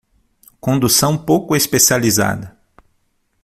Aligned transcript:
Condução 0.59 1.15
pouco 1.15 1.55
especializada 1.55 2.57